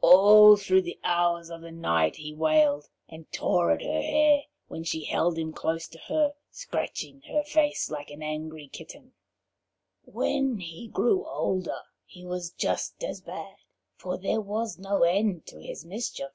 [0.00, 4.82] All through the hours of the night he wailed, and tore at her hair when
[4.82, 9.12] she held him close to her, scratching her face like an angry kitten.
[10.04, 13.54] [Illustration: Rose Marie and the Poupican] When he grew older, he was just as bad,
[13.96, 16.32] for there was no end to his mischief.